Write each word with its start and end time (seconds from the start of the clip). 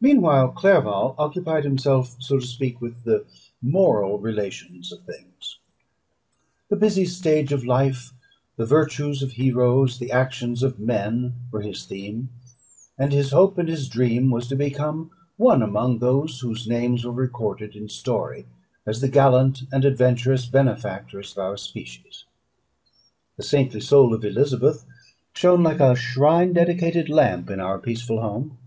Meanwhile 0.00 0.48
Clerval 0.56 1.14
occupied 1.18 1.62
himself, 1.62 2.16
so 2.18 2.40
to 2.40 2.44
speak, 2.44 2.80
with 2.80 3.04
the 3.04 3.24
moral 3.62 4.18
relations 4.18 4.90
of 4.90 5.04
things. 5.04 5.60
The 6.68 6.74
busy 6.74 7.04
stage 7.04 7.52
of 7.52 7.64
life, 7.64 8.12
the 8.56 8.66
virtues 8.66 9.22
of 9.22 9.30
heroes, 9.30 10.00
and 10.00 10.08
the 10.08 10.12
actions 10.12 10.64
of 10.64 10.80
men, 10.80 11.34
were 11.52 11.60
his 11.62 11.84
theme; 11.84 12.30
and 12.98 13.12
his 13.12 13.30
hope 13.30 13.56
and 13.56 13.68
his 13.68 13.88
dream 13.88 14.32
was 14.32 14.48
to 14.48 14.56
become 14.56 15.12
one 15.36 15.62
among 15.62 16.00
those 16.00 16.40
whose 16.40 16.66
names 16.66 17.04
are 17.04 17.12
recorded 17.12 17.76
in 17.76 17.88
story, 17.88 18.46
as 18.84 19.00
the 19.00 19.08
gallant 19.08 19.62
and 19.70 19.84
adventurous 19.84 20.44
benefactors 20.44 21.30
of 21.34 21.38
our 21.38 21.56
species. 21.56 22.24
The 23.36 23.44
saintly 23.44 23.80
soul 23.80 24.12
of 24.12 24.24
Elizabeth 24.24 24.84
shone 25.34 25.62
like 25.62 25.78
a 25.78 25.94
shrine 25.94 26.52
dedicated 26.52 27.08
lamp 27.08 27.48
in 27.48 27.60
our 27.60 27.78
peaceful 27.78 28.20
home. 28.20 28.58